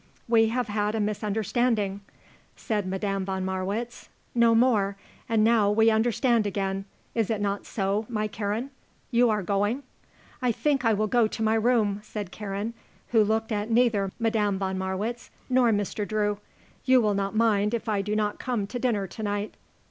[0.27, 2.01] "We have had a misunderstanding,"
[2.55, 4.09] said Madame von Marwitz.
[4.33, 4.97] "No more.
[5.29, 6.85] And now we understand again.
[7.13, 8.71] Is it not so, my Karen?
[9.11, 9.83] You are going?"
[10.41, 12.73] "I think I will go to my room," said Karen,
[13.09, 16.07] who looked at neither Madame von Marwitz nor Mr.
[16.07, 16.39] Drew.
[16.83, 19.53] "You will not mind if I do not come to dinner to night."